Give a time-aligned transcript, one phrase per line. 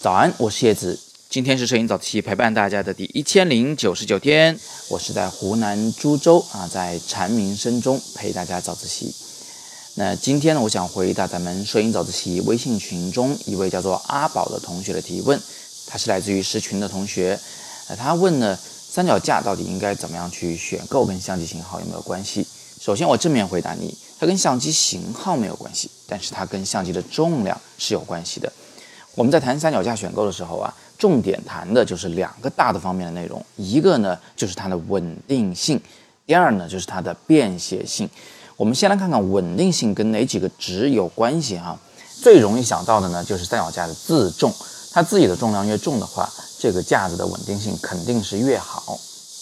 [0.00, 0.98] 早安，我是叶子。
[1.28, 4.58] 今天是摄影早自习陪伴大家的第一千零九十九天，
[4.88, 9.14] 我是在湖南株洲啊，在蝉鸣声中陪大家早自习。
[9.94, 15.40] 那今天呢，我想回答咱们摄影早自习微信群中一位叫做阿宝的同学的提问，
[15.86, 17.38] 他是来自于十群的同学，
[17.88, 18.58] 呃，他问呢，
[18.90, 22.46] 三脚架到底应该怎么样去选购，跟相机型号有没有关系？
[22.80, 28.50] 首先我正面回答你，它跟相机型号没有关系，但是它跟相机的重量是有关系的。
[29.14, 30.74] 我们在谈三脚架选购的时候啊。
[31.00, 35.80] 重点谈的就是两个大的方面的内容，一个呢就是它的稳定性，
[36.26, 38.06] 第二呢就是它的便携性。
[38.54, 41.78] 我们先来看看稳定性跟哪几个值有关系哈。
[42.20, 44.52] 最容易想到的呢就是三脚架的自重，
[44.92, 49.00] 它自己的重量越重的话，这个架子的稳定性肯定是越好。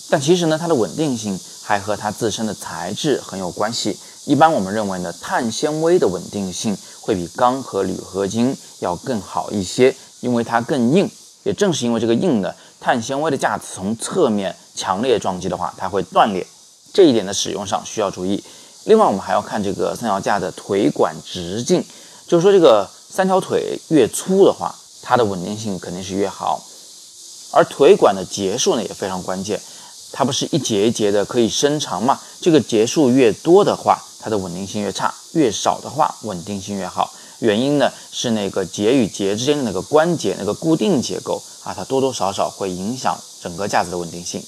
[0.08, 1.36] 但其实呢，它的稳定性
[1.68, 3.94] 还和它自身的材质很有关系。
[4.24, 11.10] 一般我们认为呢，碳纤维的稳定性会比钢和铝合金要更好一些，因为它更硬。
[11.42, 16.46] 也正是因为这个硬的碳纤维的架子从侧面强烈撞击的话，它会断裂，
[16.94, 18.42] 这一点的使用上需要注意。
[18.84, 21.84] 另外，我们还要看这个三脚架的腿管直径，
[22.26, 26.64] 就是说这个三条腿越粗的话，它的稳定性肯定是越好。
[27.52, 29.60] 而腿管的节数呢也非常关键，
[30.12, 32.18] 它不是一节一节的可以伸长嘛？
[32.40, 37.12] 这个节数越多的话，它的稳定性越差；越少的话，稳定性越好。
[37.40, 44.42] 原因呢是那个节与节之间的那个关节那个固定结构啊，它多多少少会影响整个架子的稳定性。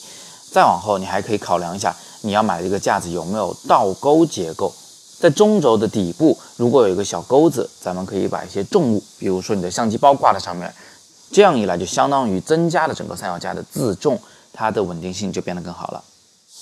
[0.50, 4.74] 再往后，你还可以考量一下，你要买的这个架子有没有倒钩结构，
[5.20, 10.74] 在中轴的底部如果有一个小钩子，咱们可以把一些重物，比如说你的相机包挂在上面，
[11.30, 14.18] 这样一来就相当于增加了整个三脚架的自重，
[14.60, 16.04] 它的稳定性就变得更好了。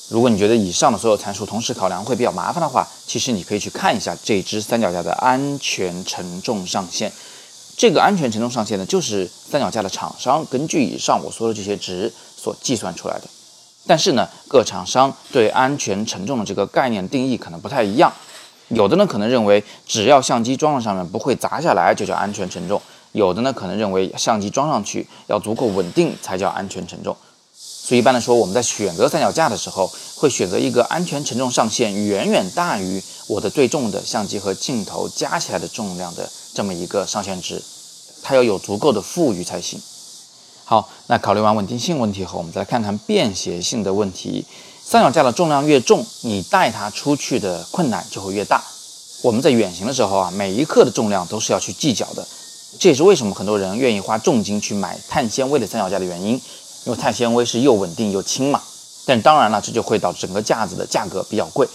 [0.09, 7.13] 如果你觉得以上的所有参数同时考量会比较麻烦的话，其实你可以去看一下这只三脚架的安全承重上限。
[7.77, 13.25] 这个安全承重上限呢，就是三脚架的厂商根据以上我说的这些值所计算出来的。
[13.89, 18.13] 但是呢，各厂商对安全承重的这个概念定义可能不太一样。
[18.69, 22.81] 有的呢可能认为只要相机装在上面不会砸下来就叫安全承重，
[23.13, 27.17] 有的呢可能认为相机装上去要足够稳定才叫安全承重。
[27.89, 37.63] 所以一般来说，我们在选择三脚架的时候，会选择一个安全承重上限远远大于我的最重的相机和镜头加起来的重量的这么一个上限值，
[38.23, 39.81] 它要有足够的富裕才行。
[40.67, 44.45] 好，那考虑完稳定性问题后，我们再来看看便携性的问题。
[44.85, 48.63] 三脚架的重量越重，你带它出去的困难就会越大。
[49.23, 52.29] 我们在远行的时候啊，每一克的重量都是要去计较的，
[52.79, 56.39] 这也是为什么很多人愿意花重金去买碳纤维的三脚架的原因。
[56.85, 58.63] 因为碳纤维是又稳定又轻嘛，
[59.07, 61.69] 但当然了，这就会导致整个架子的价格比较贵。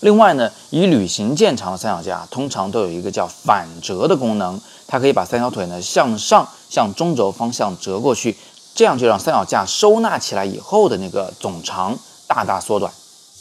[0.00, 8.34] 另外呢，以旅行见长的三脚架通常都有一个叫反折的功能，它可以把三条腿呢向上向中轴方向折过去，
[8.74, 12.90] 这样就让三脚架收纳起来以后的那个总长大大缩短。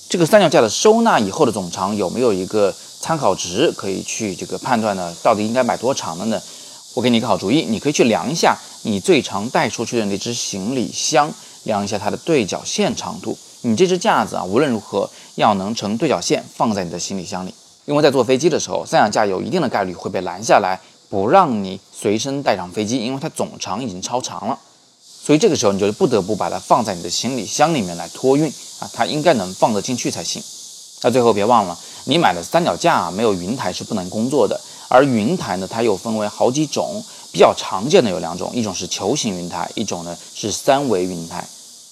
[0.10, 5.16] 这个三脚架的收纳以后的总长有没有一个参考值可以去这个判断呢？
[5.24, 6.42] 到底应该买多长的呢？
[6.96, 11.32] 我给你一个好主意，你可以去量一下你最常带出去的那只行李箱，
[11.64, 13.38] 量一下它的对角线长度。
[13.62, 17.54] 你这只架子啊，无论如何要能成对角线放在你的行李箱里，
[17.86, 20.80] 因为在坐飞机的时候，三脚架有一定的概率会被拦下来，
[21.10, 24.58] 不让你随身带上飞机，因为它总长已经超长了。
[25.02, 28.48] 所以这个时候你就不得不把它放在你的行李箱里面来托运
[28.80, 30.42] 啊，它应该能放得进去才行。
[31.02, 34.60] 那最后别忘了，你买的三脚架啊，没有云台是不能工作的。
[34.90, 37.02] 而云台呢，它又分为好几种，
[37.32, 41.48] 比较常见的有两种，一种是球形云台，一种呢是三维云台。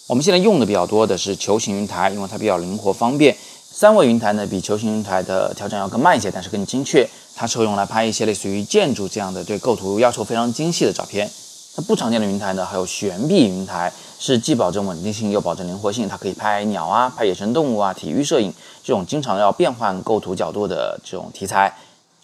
[0.08, 3.36] 我们现在用的比较多的是球形云台，因为它比较灵活方便。
[3.69, 7.07] 三维云台呢，比球形云台的调整要更慢一些，但是更精确。
[7.36, 11.30] 它是会用来拍一些类似于建筑这样的对构图要求非常精细的照片。
[11.75, 18.52] 那不常见的云台呢，还有悬臂云台，是既保证稳定性又保证灵活性，它可以拍鸟啊、拍野生动物啊、体育摄影
[18.84, 21.72] 这种经常要变换构图角度的这种题材。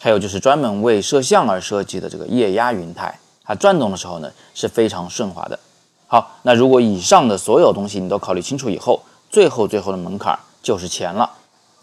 [0.03, 5.57] 还有就是专门为摄像而设计的这个液压云台，它转动的时候呢是非常顺滑的。
[6.07, 11.31] 好，那如果以上的所有东西你都考虑清楚以后，最后最后的门槛就是钱了。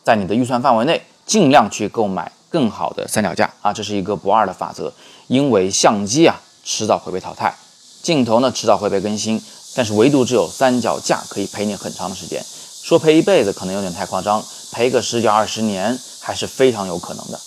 [0.05, 4.93] 在你的预算范围内，尽量去购买更好的三脚架啊，这是一个不二的法则。
[5.29, 7.57] 因为相机啊迟早会被淘汰，
[8.03, 9.43] 镜头呢迟早会被更新，
[9.75, 12.45] 但是唯独只有三脚架可以陪你很长的时间。
[12.83, 17.41] 说陪一辈子可能有点太夸张，陪个十几二十年还是非常有可能的。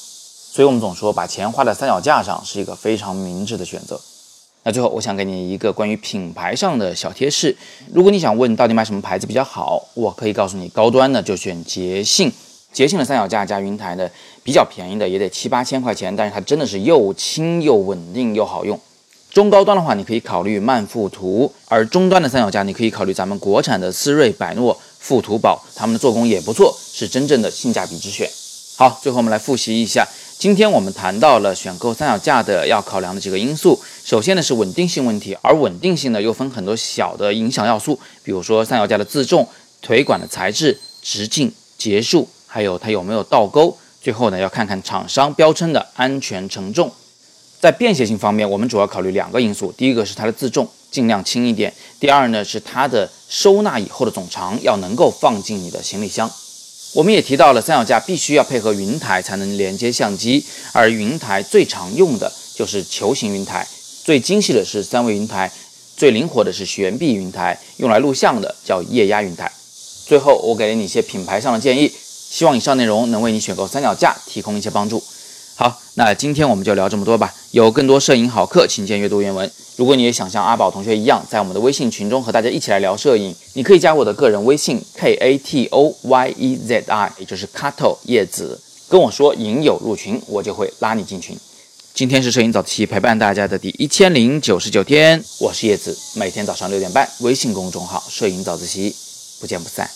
[0.55, 3.99] 所以，我们总说把钱花在三脚架上是一个非常明智的选择。
[4.61, 7.57] 那最后，我想给你一个关于品牌上的小贴士：
[7.91, 12.31] 如果你想问到底买什么牌子比较好，我可以告诉你，高端的就选捷信，
[12.71, 14.07] 捷信的三脚架加云台呢，
[14.43, 18.79] 比较便宜的也得七八千块钱，但是它真的是又轻又稳定又好用。
[19.31, 28.29] 中高端的话，你可以考虑曼富图；而中端的三脚架，你可以考虑咱们国产的思锐、百诺、富图宝，他们的做工也不错，是真正的性价比之选。
[28.75, 30.07] 好，最后我们来复习一下，
[30.43, 33.79] 今天我们谈到了选购三脚架的要考量的几个因素。
[34.03, 39.47] 首先呢是稳定性问题，而稳定性呢又分很多小的影响要素，比如说三脚架的自重、
[39.81, 42.27] 腿管的材质、直径、节数。
[42.45, 43.77] 还有它有没有倒钩？
[44.01, 46.91] 最后呢，要看看厂商标称的安全承重。
[47.61, 56.29] 在便携性方面，我们主要考虑两个因素：第一个是它的自重，尽量轻一点；第二呢是它的收纳以后的总长要能够放进你的行李箱。
[56.93, 63.67] 我们也提到了三脚架必须要配合云台才能连接相机，而云台最常用的就是球形云台，
[64.03, 65.51] 最精细的是三维云台，
[65.97, 69.51] 最灵活的是悬臂云台，用来录像的叫液压云台。
[70.05, 71.91] 最后，我给了你一些品牌上的建议。
[72.33, 75.03] 希望以上内容能为你选购三脚架提供一些帮助。
[75.55, 77.31] 好，那今天我们就聊这么多吧。
[77.53, 79.51] 有更多摄影好课，请见阅读原文。
[79.75, 88.59] 如果你也想像阿宝同学一样，在我们的微信群中和大家一起来聊摄影，你可以加我的个人微信 k a t o y e z i，也就是 Kato 叶子，
[88.89, 91.37] 跟我说引友入群，我就会拉你进群。
[91.93, 98.95] 今天是摄影早自习陪伴大家的第一千零九十九天，我是叶子，每天早上六点半，微信公众号摄影早自习，
[99.39, 99.87] 不见不散。